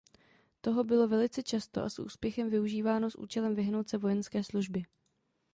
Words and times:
Toho 0.61 0.83
bylo 0.83 1.07
velice 1.07 1.43
často 1.43 1.83
a 1.83 1.89
s 1.89 1.99
úspěchem 1.99 2.53
užíváno 2.53 3.11
s 3.11 3.15
účelem 3.15 3.55
vyhnout 3.55 3.89
se 3.89 3.97
vojenské 3.97 4.43
službě. 4.43 4.83